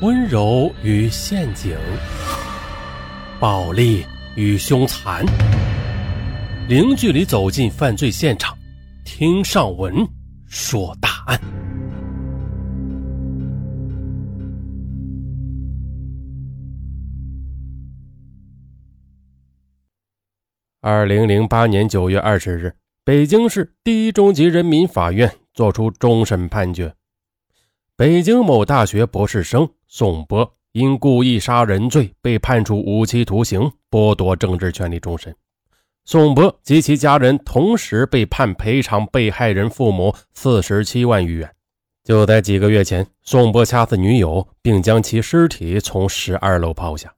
[0.00, 1.76] 温柔与陷阱，
[3.40, 5.26] 暴力与凶残，
[6.68, 8.56] 零距离走进犯罪现场，
[9.04, 10.06] 听上文
[10.46, 11.40] 说大案。
[20.80, 22.72] 二零零八年九月二十日，
[23.04, 26.94] 北京市第一中级人民法院作出终审判决。
[27.98, 35.34] 北京某大学博士生宋波因故意杀人罪被判处无期徒刑，剥夺政治权利终身。
[36.04, 41.52] 宋波及其家人同时被判赔偿被害人父母四十七万余元。
[42.04, 47.12] 就在几个月前，宋波掐死女友，并将其尸体从十二楼抛下。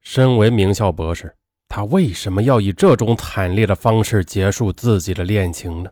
[0.00, 1.36] 身为名校博士，
[1.68, 5.90] 他为什么要以这种惨烈的方式结束自己的恋情呢？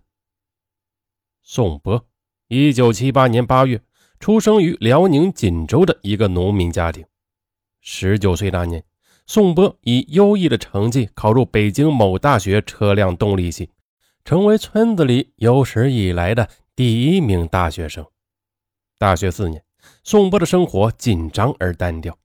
[1.43, 2.03] 宋波。
[2.49, 3.83] 一九七八年八月，
[4.21, 7.05] 出生于辽宁锦州的一个农民家庭。
[7.83, 8.83] 十九岁那年，
[9.27, 13.71] 宋波以优异的成绩考入北京某大学车辆动力系，
[14.25, 18.07] 成为村子里有史以来的第一名大学生。
[18.97, 19.63] 大学四年，
[20.03, 22.17] 宋波的生活紧张而单调，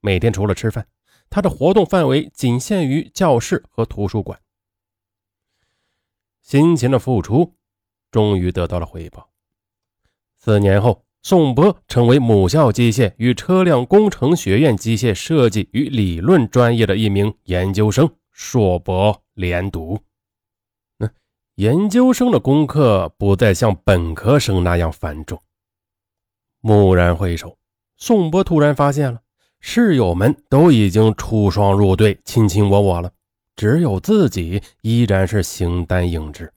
[0.00, 0.84] 每天除了吃饭，
[1.30, 4.40] 他的活动范围仅限于教室和图书馆。
[6.42, 7.54] 辛勤的付出，
[8.10, 9.31] 终于得到了回报。
[10.44, 20.00] 四年后，宋波成为母校机械与车辆工程学院机械设计与理论专业的一名研究生，硕博连读。
[20.98, 21.08] 那
[21.54, 25.40] 研究生的功课不再像本科生那样繁重。
[26.62, 27.56] 蓦然回首，
[27.96, 29.20] 宋波突然发现了，
[29.60, 33.12] 室友们都已经出双入对，卿卿我我了，
[33.54, 36.52] 只有自己依然是形单影只。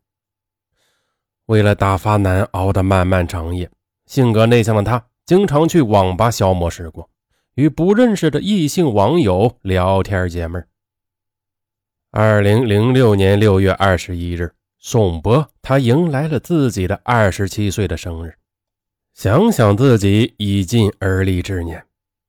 [1.46, 3.70] 为了打发难熬的漫漫长夜。
[4.06, 7.08] 性格内向的他，经常去网吧消磨时光，
[7.56, 10.66] 与不认识的异性网友聊天解闷。
[12.12, 18.36] 二零零六年六月二十一日，宋波他迎来了自己的二十七岁的生日。
[19.14, 21.84] 想想自己已近而立之年，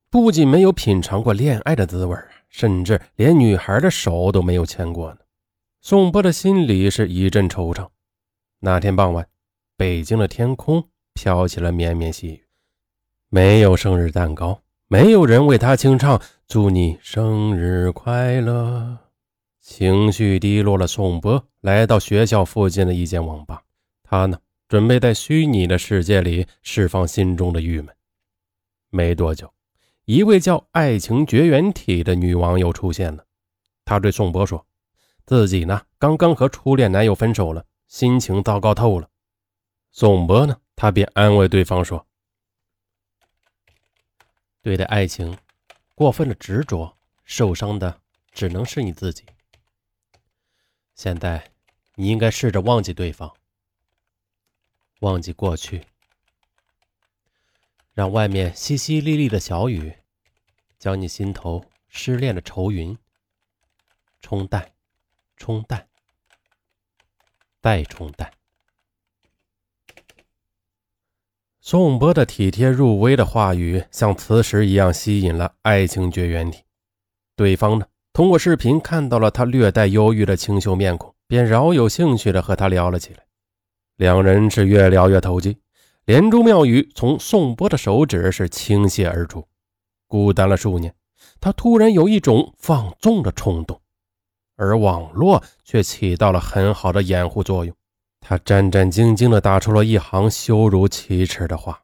[0.09, 2.17] 不仅没有品尝过恋爱的滋味，
[2.49, 5.17] 甚至连女孩的手都没有牵过呢。
[5.81, 7.87] 宋波的心里是一阵惆怅。
[8.59, 9.27] 那天傍晚，
[9.75, 10.89] 北京的天空。
[11.13, 12.43] 飘起了绵绵细雨，
[13.29, 18.99] 没有生日蛋糕，没有人为他清唱“祝你生日快乐”。
[19.59, 23.63] 情绪低落了宋波来到学校附近的一间网吧，
[24.03, 24.37] 他呢，
[24.67, 27.95] 准备在虚拟的世界里释放心中的郁闷。
[28.91, 29.51] 没多久，
[30.05, 33.25] 一位叫“爱情绝缘体”的女网友出现了，
[33.83, 34.67] 她对宋波说
[35.25, 39.09] ：“自己呢，刚刚和初恋男友分手了，心情糟糕透了。”
[39.91, 40.61] 宋波呢？
[40.75, 42.05] 他便安慰对方说
[44.61, 45.35] ：“对待爱情
[45.95, 47.99] 过分的执着，受伤的
[48.31, 49.25] 只能是你自己。
[50.93, 51.51] 现在，
[51.95, 53.35] 你应该试着忘记对方，
[54.99, 55.83] 忘记过去，
[57.93, 59.97] 让外面淅淅沥沥的小雨，
[60.77, 62.95] 将你心头失恋的愁云
[64.21, 64.73] 冲淡，
[65.37, 65.89] 冲淡，
[67.67, 68.31] 再冲淡。”
[71.59, 76.63] 宋波的体贴入微的话语，像磁石一样吸引了爱情绝缘体。
[77.35, 83.25] 对方呢，通过视频看到了他略带忧郁的清秀面孔，便饶有兴趣的和他聊了起来。
[83.97, 85.57] 两人是越聊越投机，
[86.05, 89.45] 连珠妙语从宋波的手指是倾泻而出。
[90.07, 90.95] 孤单了数年，
[91.41, 93.81] 他突然有一种放纵的冲动，
[94.57, 97.73] 而网络却起到了很好的掩护作用。
[98.19, 101.81] 他战战兢兢地打出了一行羞辱启齿的话：“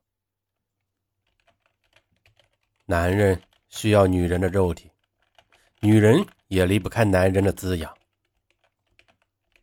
[2.85, 4.91] 男人需要女人的肉体，
[5.79, 7.95] 女人也离不开男人的滋养。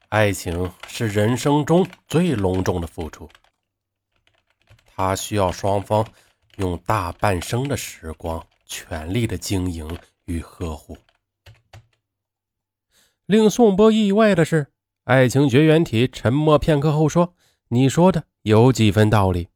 [0.08, 3.28] 爱情是人生中最隆重的付出，
[4.86, 6.06] 它需要双方
[6.56, 10.96] 用大半生的时光全力的经营与呵护。”
[13.30, 14.66] 令宋波意外的是。
[15.04, 17.32] 爱情绝缘体沉默片刻后说
[17.70, 19.46] ：“你说的有几分道理。”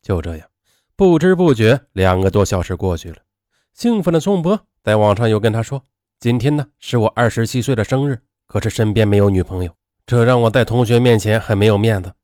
[0.00, 0.48] 就这样，
[0.96, 3.18] 不知不觉两个多小时过去了。
[3.74, 5.84] 兴奋的宋波在网上又跟他说
[6.18, 12.14] ：“今天呢是我二十七岁的生日，可是身边没有女朋友，这让我在同学面前很没有面子。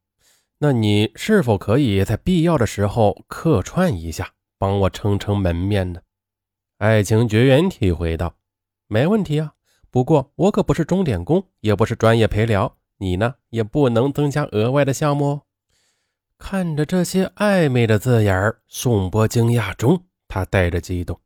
[0.59, 6.01] 那你是否可以在必要的时候客串一下，帮我撑撑门面呢？”
[6.79, 8.37] 爱情绝缘体回道
[8.89, 9.53] ：“没问题啊。”
[9.97, 15.43] 不过我可不是钟点工，也不是专业陪聊，你呢也不能增加额外的项目哦。
[16.37, 21.19] 看着这些暧昧的字眼宋波惊讶中，他带着激动。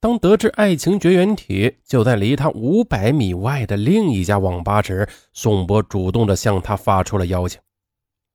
[0.00, 7.60] 当得知爱情绝缘体就在离他五百米外的另一家网吧时，宋波主动的向他发出了邀请：“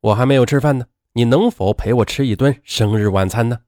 [0.01, 3.61] 我还没有吃饭呢，你能否陪我吃一顿生日晚餐呢？”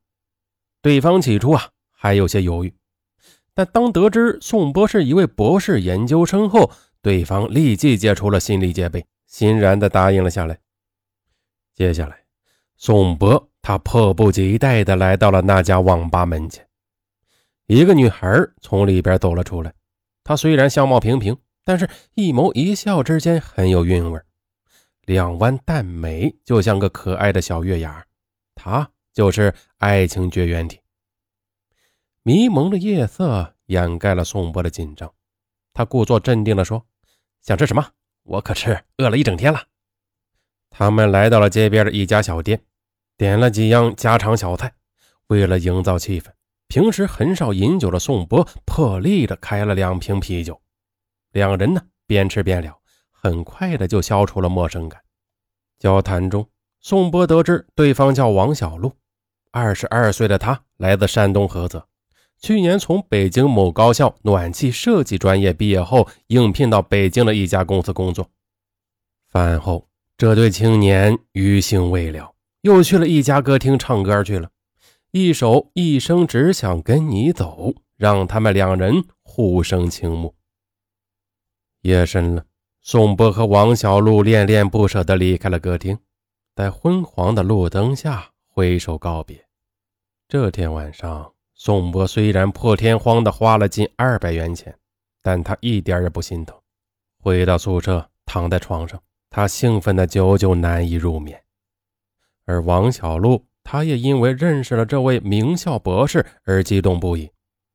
[0.83, 2.71] 对方起初啊还有些犹豫，
[3.55, 6.69] 但当得知宋波是一位博士研究生后，
[7.01, 10.59] 对方立即解除了心理戒备，欣然的答应了下来。
[11.73, 12.19] 接下来，
[12.75, 16.67] 宋博他迫不及待的来到了那家网吧门前。
[17.67, 18.29] 一个女孩
[18.61, 19.73] 从里边走了出来，
[20.23, 24.19] 她虽然相貌平平，但是一眸一笑之间很有韵味，
[25.05, 28.05] 两弯淡眉就像个可爱的小月牙。
[28.53, 30.79] 她就是爱情绝缘体。
[32.27, 35.13] 迷蒙的夜色掩盖了宋波的紧张，
[35.75, 36.83] 他故作镇定地说
[37.45, 37.87] ：“想吃什么？
[38.23, 39.61] 我可是饿了一整天了。”
[40.71, 42.59] 他们来到了街边的一家小店，
[43.15, 44.73] 点了几样家常小菜，
[45.27, 46.31] 为了营造气氛。
[46.67, 50.59] 平时很少饮酒的宋波破例的开了两瓶啤酒，
[51.31, 52.81] 两人呢边吃边聊，
[53.11, 54.99] 很快的就消除了陌生感。
[55.77, 56.49] 交谈中，
[56.81, 58.91] 宋波得知对方叫王小璐，
[59.51, 61.87] 二十二岁的他来自山东菏泽，
[62.41, 68.29] 去年从北京某高校暖气设计专业毕业后，应聘到北京的一家公司工作。
[69.27, 69.87] 饭后，
[70.17, 74.49] 这对青年余兴未了，又去了一家歌厅唱歌去了。
[75.11, 80.35] 一首《一生只想跟你走》，让他们两人互生倾慕。
[81.81, 82.45] 夜深了，
[82.81, 85.97] 宋波和王小璐恋恋不舍地离开了歌厅，
[86.53, 89.45] 在昏黄的路灯下挥手告别。
[90.27, 94.77] 这天晚上，宋波虽然破天荒地花了近二百元钱，
[95.21, 96.55] 但他一点也不心疼。
[97.17, 101.41] 回到宿舍，躺在床上，他兴奋的久久难以入眠，
[102.45, 103.43] 而王小璐。
[103.67, 107.31] 她也因为认识了这位名校博士而激动不已。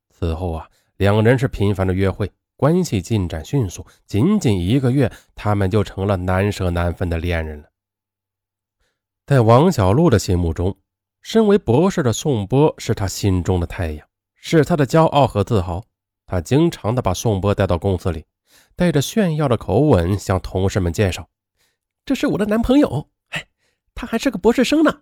[0.08, 0.68] 此后啊，
[0.98, 3.84] 两人是频繁的约会，关系进展迅速。
[4.06, 7.68] 仅仅一个月，他们就成了难舍难分的恋人了。
[9.26, 10.76] 在王小璐的心目中，
[11.22, 15.84] 身为博士的宋波是他心中的太阳，是他的骄傲和自豪。
[16.26, 18.24] 他经常的把宋波带到公司里，
[18.76, 21.28] 带着炫耀的口吻向同事们介绍
[22.06, 23.46] ：“这是我的男朋友，哎，
[23.94, 25.00] 他还是个博士生呢。”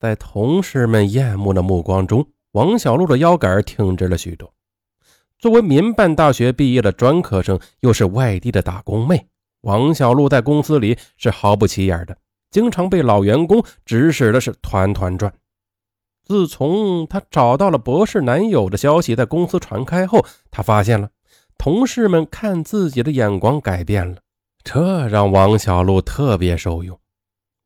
[0.00, 4.52] 在同事们厌恶的目光中，王小璐的腰杆挺直了许多。
[5.38, 9.28] 作为民办大学毕业的专科生，又是外地的打工妹，
[9.60, 12.16] 王小璐在公司里是毫不起眼的，
[12.52, 15.34] 经常被老员工指使的是团团转。
[16.22, 21.10] 自从她找到了博士男友的消息在公司传开后，她发现了
[21.58, 24.18] 同事们看自己的眼光改变了，
[24.62, 26.96] 这让王小璐特别受用。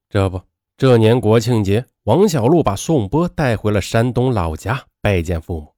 [0.08, 0.40] 这不，
[0.78, 1.84] 这年国庆节。
[2.04, 5.74] 王小璐把宋波带回了山东老家拜见父母。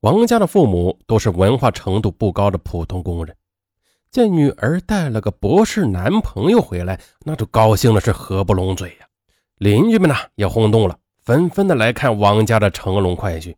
[0.00, 3.34] 王家的父母都是文化程度不高的普通工人，
[4.12, 9.06] 见女儿带了个博士男朋友回来，那就高兴的是合不拢嘴呀。
[9.56, 13.54] 邻居们呢也轰动了，纷纷的来看王家的乘龙快婿。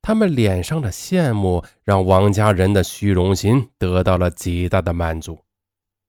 [0.00, 5.38] 他们脸上的羡慕，让王家人的虚荣心得到了极大的满足。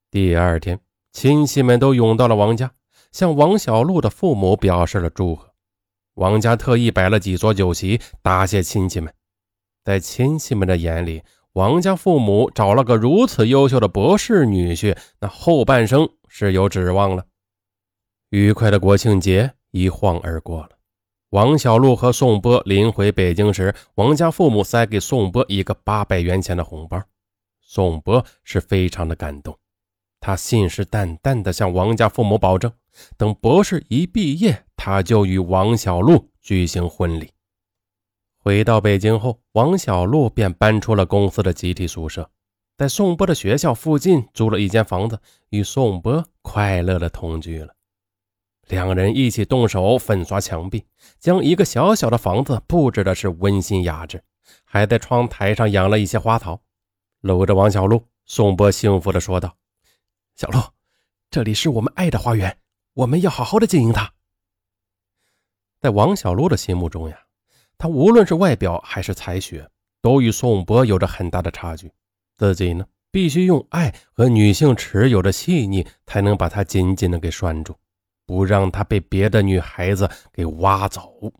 [0.09, 0.79] 第二天，
[1.11, 2.71] 亲戚们都涌到了王家。
[3.11, 5.51] 向王小璐的父母表示了祝贺，
[6.13, 9.11] 王家特意摆了几桌酒席答谢亲戚们。
[9.83, 11.23] 在亲戚们的眼里，
[11.57, 17.25] 王家父母找了个如此优秀的博士女婿，那后半生是有指望了。
[18.29, 20.69] 愉快的国庆节一晃而过了。
[21.31, 27.01] 王小璐和宋波临回北京时，王家父母塞给宋波一个八百元钱的红包，
[27.59, 29.57] 宋波是非常的感动。
[30.19, 32.71] 他信誓旦旦地向王家父母保证，
[33.17, 37.31] 等博士一毕业，他就与王小璐举行婚礼。
[38.47, 42.31] 回到北京后，王小璐便搬出了公司的集体宿舍，
[42.77, 47.75] 在宋波的学校附近租了一间房子，与宋波快乐的同居了。
[48.67, 50.85] 两人一起动手粉刷墙壁，
[51.19, 54.23] 将一个小小的房子布置的是温馨雅致，
[54.63, 56.61] 还在窗台上养了一些花草。
[57.19, 59.57] 搂着王小璐，宋波幸福的说道。
[60.37, 60.57] 小璐，
[61.29, 62.57] 这里是我们爱的花园，
[62.93, 64.13] 我们要好好的经营它。
[65.81, 67.19] 在王小璐的心目中呀，
[67.77, 69.69] 他无论是外表还是才学，
[70.01, 71.91] 都与宋博有着很大的差距。
[72.35, 77.75] 自己呢，必须用爱和女性持有的细腻，才能把他紧紧的给拴住，
[78.25, 81.31] 不让他被别的女孩子给挖走。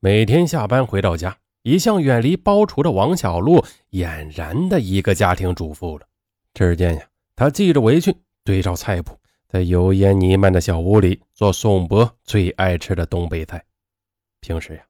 [0.00, 6.06] 每天下班回到家，一向远离包厨的王小璐俨然的一个家庭主妇了。
[6.54, 7.02] 只见呀。
[7.36, 9.16] 她系着围裙，对照菜谱，
[9.48, 13.64] 在油烟弥漫的小屋里做宋波最爱吃的东北菜。
[14.40, 14.82] 平时呀，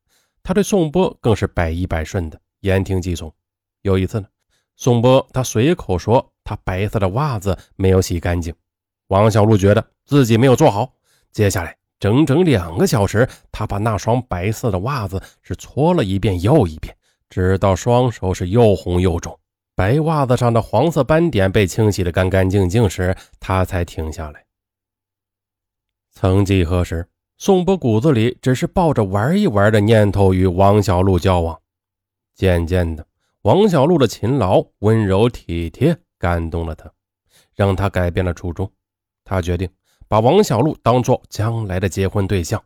[0.48, 3.30] 他对宋波更是百依百顺的，言听计从。
[3.82, 4.26] 有一次呢，
[4.76, 8.54] 宋波他随口说他白色的袜子没有洗干净，
[9.08, 10.90] 王小璐觉得自己没有做好，
[11.32, 16.96] 接下来整整两个小时，他把那双白色的袜子是搓了一遍又一遍，
[17.28, 19.38] 直到双手是又红又肿。
[19.74, 24.46] 白袜子上的黄色斑点被清洗得干干净净时，他才停下来。
[26.10, 27.06] 曾几何时，
[27.38, 31.60] 宋波骨子里只是抱着玩一玩的念头与王小璐交往。
[32.34, 33.06] 渐渐的，
[33.42, 36.92] 王小璐的勤劳、温柔、体贴感动了他，
[37.54, 38.70] 让他改变了初衷。
[39.24, 39.70] 他决定
[40.08, 42.62] 把王小璐当做将来的结婚对象。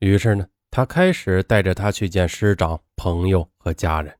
[0.00, 4.16] 于是呢，他开始带着她去见师长、朋友和家人。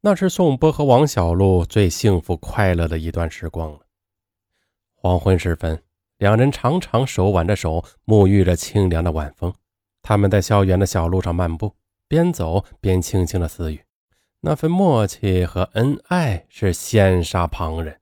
[0.00, 3.80] 那是宋波和王小璐最幸福快乐的一段时光了。
[4.94, 5.82] 黄昏时分，
[6.18, 9.52] 两人常常手挽着手，沐浴着清凉的晚风。
[10.02, 11.74] 他们在校园的小路上漫步，
[12.08, 13.84] 边走边轻轻的私语，
[14.40, 18.00] 那份默契和恩爱是羡煞旁人。